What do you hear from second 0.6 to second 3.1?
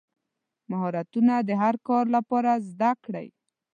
مهارتونه د هر کار لپاره زده